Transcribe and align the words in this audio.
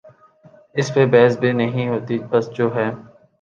اس 0.75 0.87
پہ 0.93 1.05
بحث 1.11 1.33
بھی 1.39 1.51
نہیں 1.53 1.87
ہوتی 1.89 2.17
بس 2.29 2.45
جو 2.51 2.65
ہے۔ 2.75 2.89